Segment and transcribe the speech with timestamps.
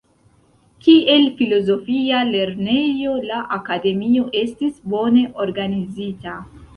[0.85, 6.35] Kiel filozofia lernejo, la Akademio estis bone organizita.